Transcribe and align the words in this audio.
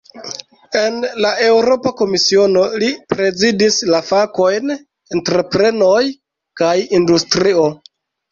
En 0.77 0.95
la 1.25 1.31
Eŭropa 1.47 1.91
Komisiono, 1.99 2.63
li 2.83 2.89
prezidis 3.13 3.77
la 3.95 4.01
fakojn 4.09 4.73
"entreprenoj 5.19 6.01
kaj 6.63 6.73
industrio". 7.01 7.69